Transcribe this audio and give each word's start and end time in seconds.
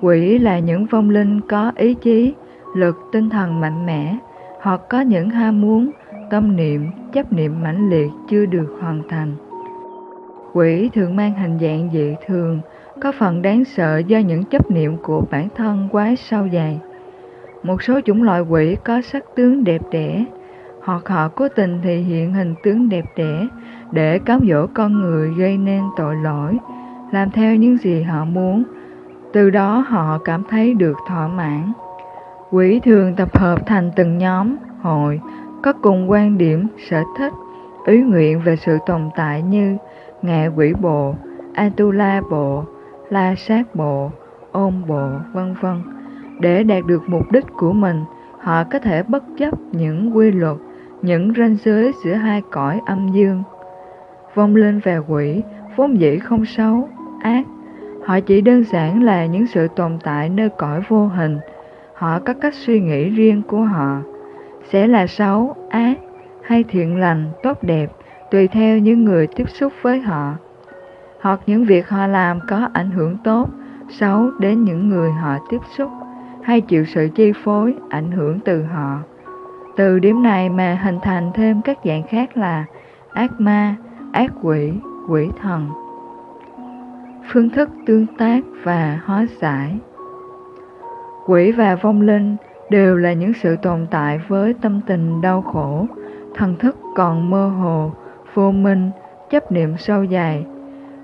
Quỷ 0.00 0.38
là 0.38 0.58
những 0.58 0.86
vong 0.86 1.10
linh 1.10 1.40
có 1.40 1.72
ý 1.76 1.94
chí, 1.94 2.34
lực 2.74 2.96
tinh 3.12 3.30
thần 3.30 3.60
mạnh 3.60 3.86
mẽ, 3.86 4.16
hoặc 4.60 4.80
có 4.90 5.00
những 5.00 5.30
ham 5.30 5.60
muốn, 5.60 5.90
tâm 6.30 6.56
niệm, 6.56 6.90
chấp 7.12 7.32
niệm 7.32 7.62
mãnh 7.62 7.90
liệt 7.90 8.10
chưa 8.30 8.46
được 8.46 8.76
hoàn 8.80 9.02
thành. 9.08 9.32
Quỷ 10.52 10.90
thường 10.94 11.16
mang 11.16 11.34
hình 11.34 11.58
dạng 11.60 11.90
dị 11.92 12.14
thường, 12.26 12.60
có 13.02 13.12
phần 13.18 13.42
đáng 13.42 13.64
sợ 13.64 13.98
do 13.98 14.18
những 14.18 14.44
chấp 14.44 14.70
niệm 14.70 14.96
của 15.02 15.22
bản 15.30 15.48
thân 15.56 15.88
quá 15.92 16.14
sâu 16.16 16.48
dày. 16.52 16.80
Một 17.62 17.82
số 17.82 18.00
chủng 18.04 18.22
loại 18.22 18.40
quỷ 18.40 18.76
có 18.84 19.00
sắc 19.00 19.24
tướng 19.36 19.64
đẹp 19.64 19.80
đẽ, 19.90 20.24
hoặc 20.82 21.08
họ 21.08 21.28
cố 21.28 21.48
tình 21.48 21.80
thể 21.82 21.96
hiện 21.96 22.34
hình 22.34 22.54
tướng 22.62 22.88
đẹp 22.88 23.04
đẽ 23.16 23.46
để 23.92 24.18
cám 24.18 24.40
dỗ 24.48 24.66
con 24.74 24.92
người 24.92 25.30
gây 25.38 25.58
nên 25.58 25.82
tội 25.96 26.16
lỗi, 26.16 26.56
làm 27.12 27.30
theo 27.30 27.54
những 27.54 27.76
gì 27.76 28.02
họ 28.02 28.24
muốn, 28.24 28.62
từ 29.32 29.50
đó 29.50 29.84
họ 29.88 30.18
cảm 30.18 30.42
thấy 30.50 30.74
được 30.74 30.96
thỏa 31.08 31.28
mãn. 31.28 31.72
Quỷ 32.50 32.80
thường 32.84 33.14
tập 33.16 33.38
hợp 33.38 33.66
thành 33.66 33.90
từng 33.96 34.18
nhóm, 34.18 34.56
hội, 34.82 35.20
có 35.62 35.72
cùng 35.72 36.10
quan 36.10 36.38
điểm, 36.38 36.66
sở 36.90 37.02
thích, 37.18 37.32
ý 37.86 38.00
nguyện 38.00 38.40
về 38.44 38.56
sự 38.56 38.78
tồn 38.86 39.10
tại 39.16 39.42
như 39.42 39.76
ngạ 40.22 40.50
quỷ 40.56 40.72
bộ, 40.80 41.14
Atula 41.54 42.20
bộ, 42.30 42.64
La 43.08 43.34
sát 43.34 43.74
bộ, 43.74 44.10
ôn 44.52 44.72
bộ, 44.88 45.08
vân 45.32 45.54
vân. 45.60 45.82
Để 46.40 46.62
đạt 46.62 46.84
được 46.86 47.02
mục 47.08 47.32
đích 47.32 47.44
của 47.56 47.72
mình, 47.72 48.04
họ 48.38 48.64
có 48.64 48.78
thể 48.78 49.02
bất 49.02 49.24
chấp 49.38 49.54
những 49.72 50.16
quy 50.16 50.30
luật, 50.30 50.56
những 51.02 51.32
ranh 51.36 51.56
giới 51.64 51.92
giữa 52.04 52.14
hai 52.14 52.42
cõi 52.50 52.80
âm 52.86 53.08
dương. 53.08 53.42
Vong 54.34 54.56
linh 54.56 54.80
và 54.84 54.96
quỷ 55.08 55.42
vốn 55.76 56.00
dĩ 56.00 56.18
không 56.18 56.44
xấu, 56.44 56.88
ác. 57.22 57.42
Họ 58.08 58.20
chỉ 58.20 58.40
đơn 58.40 58.64
giản 58.64 59.02
là 59.02 59.26
những 59.26 59.46
sự 59.46 59.68
tồn 59.76 59.98
tại 60.04 60.28
nơi 60.28 60.48
cõi 60.48 60.80
vô 60.88 61.06
hình. 61.06 61.38
Họ 61.94 62.18
có 62.18 62.34
cách 62.34 62.54
suy 62.54 62.80
nghĩ 62.80 63.08
riêng 63.08 63.42
của 63.42 63.60
họ. 63.60 63.98
Sẽ 64.70 64.86
là 64.86 65.06
xấu, 65.06 65.54
ác 65.70 65.94
hay 66.42 66.64
thiện 66.64 67.00
lành, 67.00 67.30
tốt 67.42 67.62
đẹp, 67.62 67.92
tùy 68.30 68.48
theo 68.48 68.78
những 68.78 69.04
người 69.04 69.26
tiếp 69.26 69.44
xúc 69.48 69.72
với 69.82 70.00
họ. 70.00 70.34
Hoặc 71.20 71.40
những 71.46 71.64
việc 71.64 71.88
họ 71.88 72.06
làm 72.06 72.40
có 72.48 72.68
ảnh 72.72 72.90
hưởng 72.90 73.16
tốt, 73.24 73.48
xấu 73.88 74.30
đến 74.40 74.64
những 74.64 74.88
người 74.88 75.10
họ 75.10 75.38
tiếp 75.50 75.60
xúc, 75.76 75.90
hay 76.42 76.60
chịu 76.60 76.84
sự 76.84 77.08
chi 77.14 77.32
phối, 77.44 77.74
ảnh 77.88 78.10
hưởng 78.12 78.40
từ 78.40 78.62
họ. 78.62 78.98
Từ 79.76 79.98
điểm 79.98 80.22
này 80.22 80.48
mà 80.48 80.80
hình 80.84 80.98
thành 81.02 81.30
thêm 81.34 81.62
các 81.62 81.78
dạng 81.84 82.02
khác 82.02 82.36
là 82.36 82.64
ác 83.12 83.40
ma, 83.40 83.76
ác 84.12 84.32
quỷ, 84.42 84.72
quỷ 85.08 85.28
thần. 85.42 85.68
Phương 87.32 87.50
thức 87.50 87.68
tương 87.86 88.06
tác 88.18 88.40
và 88.64 89.00
hóa 89.04 89.26
giải. 89.40 89.78
Quỷ 91.26 91.52
và 91.52 91.74
vong 91.74 92.00
linh 92.00 92.36
đều 92.70 92.96
là 92.96 93.12
những 93.12 93.32
sự 93.32 93.56
tồn 93.62 93.86
tại 93.90 94.20
với 94.28 94.54
tâm 94.62 94.80
tình 94.86 95.20
đau 95.20 95.42
khổ, 95.42 95.86
thần 96.34 96.56
thức 96.56 96.76
còn 96.96 97.30
mơ 97.30 97.48
hồ, 97.48 97.92
vô 98.34 98.50
minh, 98.50 98.90
chấp 99.30 99.52
niệm 99.52 99.76
sâu 99.76 100.04
dài. 100.04 100.46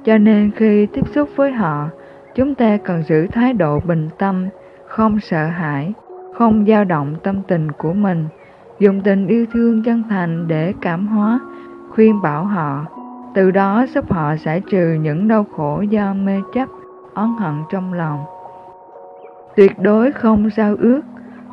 Cho 0.05 0.19
nên 0.19 0.50
khi 0.56 0.86
tiếp 0.86 1.08
xúc 1.14 1.28
với 1.36 1.53
họ, 1.53 1.89
chúng 2.34 2.55
ta 2.55 2.77
cần 2.77 3.03
giữ 3.03 3.27
thái 3.27 3.53
độ 3.53 3.81
bình 3.81 4.09
tâm, 4.19 4.48
không 4.86 5.20
sợ 5.20 5.47
hãi, 5.47 5.92
không 6.34 6.64
dao 6.69 6.84
động 6.84 7.16
tâm 7.22 7.42
tình 7.48 7.72
của 7.72 7.92
mình, 7.92 8.27
dùng 8.78 9.00
tình 9.00 9.27
yêu 9.27 9.47
thương 9.53 9.83
chân 9.83 10.03
thành 10.11 10.48
để 10.48 10.72
cảm 10.81 11.06
hóa, 11.06 11.41
khuyên 11.91 12.22
bảo 12.22 12.44
họ, 12.44 12.84
từ 13.34 13.50
đó 13.50 13.86
giúp 13.94 14.12
họ 14.12 14.36
giải 14.36 14.62
trừ 14.70 14.98
những 15.02 15.28
đau 15.28 15.46
khổ 15.56 15.84
do 15.90 16.14
mê 16.14 16.40
chấp, 16.54 16.68
oán 17.14 17.34
hận 17.38 17.54
trong 17.70 17.92
lòng. 17.92 18.24
Tuyệt 19.56 19.78
đối 19.78 20.12
không 20.12 20.50
giao 20.56 20.76
ước, 20.80 21.00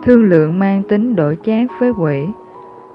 thương 0.04 0.24
lượng 0.24 0.60
mang 0.60 0.84
tính 0.90 1.16
đổi 1.16 1.38
chác 1.46 1.72
với 1.80 1.92
quỷ, 1.92 2.26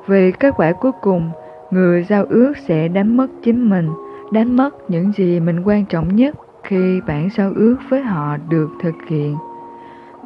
vì 0.06 0.32
kết 0.32 0.54
quả 0.56 0.72
cuối 0.72 0.92
cùng, 1.00 1.30
người 1.70 2.04
giao 2.04 2.24
ước 2.28 2.52
sẽ 2.68 2.88
đánh 2.88 3.16
mất 3.16 3.26
chính 3.42 3.70
mình, 3.70 3.88
đánh 4.32 4.56
mất 4.56 4.90
những 4.90 5.12
gì 5.12 5.40
mình 5.40 5.60
quan 5.64 5.84
trọng 5.86 6.16
nhất 6.16 6.34
khi 6.62 7.00
bản 7.06 7.28
giao 7.36 7.52
ước 7.56 7.76
với 7.88 8.02
họ 8.02 8.36
được 8.48 8.70
thực 8.82 8.94
hiện. 9.08 9.36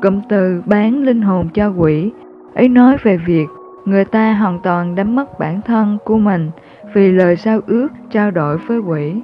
Cụm 0.03 0.21
từ 0.29 0.63
bán 0.67 1.03
linh 1.03 1.23
hồn 1.23 1.49
cho 1.55 1.73
quỷ 1.77 2.13
ấy 2.55 2.69
nói 2.69 2.97
về 3.03 3.17
việc 3.17 3.47
người 3.91 4.05
ta 4.05 4.33
hoàn 4.33 4.61
toàn 4.63 4.95
đánh 4.95 5.17
mất 5.17 5.39
bản 5.39 5.61
thân 5.63 5.99
của 6.05 6.19
mình 6.19 6.51
vì 6.95 7.13
lời 7.13 7.37
giao 7.37 7.61
ước 7.67 7.89
trao 8.11 8.31
đổi 8.31 8.59
với 8.59 8.79
quỷ. 8.79 9.15